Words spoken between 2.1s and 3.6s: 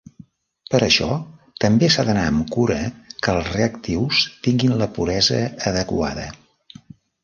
amb cura que els